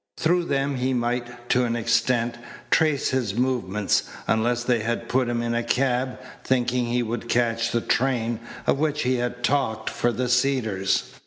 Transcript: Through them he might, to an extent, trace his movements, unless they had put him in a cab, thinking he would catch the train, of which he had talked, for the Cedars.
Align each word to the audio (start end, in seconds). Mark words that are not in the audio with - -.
Through 0.17 0.45
them 0.45 0.77
he 0.77 0.95
might, 0.95 1.47
to 1.51 1.63
an 1.63 1.75
extent, 1.75 2.33
trace 2.71 3.09
his 3.09 3.35
movements, 3.35 4.09
unless 4.27 4.63
they 4.63 4.79
had 4.81 5.07
put 5.07 5.29
him 5.29 5.43
in 5.43 5.53
a 5.53 5.61
cab, 5.61 6.17
thinking 6.43 6.87
he 6.87 7.03
would 7.03 7.29
catch 7.29 7.69
the 7.69 7.81
train, 7.81 8.39
of 8.65 8.79
which 8.79 9.03
he 9.03 9.17
had 9.17 9.43
talked, 9.43 9.91
for 9.91 10.11
the 10.11 10.27
Cedars. 10.27 11.03